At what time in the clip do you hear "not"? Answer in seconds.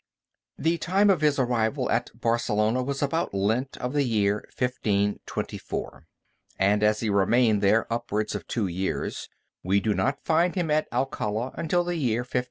9.93-10.25